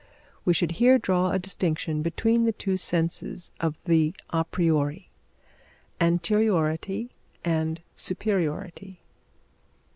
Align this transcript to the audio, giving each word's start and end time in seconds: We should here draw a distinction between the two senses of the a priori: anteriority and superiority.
We 0.45 0.55
should 0.55 0.71
here 0.81 0.97
draw 0.97 1.29
a 1.29 1.37
distinction 1.37 2.01
between 2.01 2.41
the 2.41 2.51
two 2.51 2.75
senses 2.75 3.51
of 3.59 3.83
the 3.83 4.15
a 4.31 4.43
priori: 4.43 5.11
anteriority 5.99 7.11
and 7.45 7.81
superiority. 7.95 9.01